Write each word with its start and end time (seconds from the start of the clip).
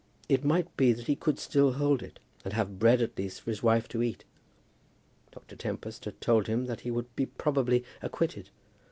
It 0.27 0.43
might 0.43 0.75
be 0.77 0.93
that 0.93 1.05
he 1.05 1.15
could 1.15 1.37
still 1.37 1.73
hold 1.73 2.01
it, 2.01 2.17
and 2.43 2.55
have 2.55 2.79
bread 2.79 3.03
at 3.03 3.15
least 3.19 3.41
for 3.41 3.51
his 3.51 3.61
wife 3.61 3.87
to 3.89 4.01
eat. 4.01 4.23
Dr. 5.31 5.55
Tempest 5.55 6.05
had 6.05 6.19
told 6.19 6.47
him 6.47 6.65
that 6.65 6.79
he 6.81 6.89
would 6.89 7.15
be 7.15 7.27
probably 7.27 7.85
acquitted. 8.01 8.49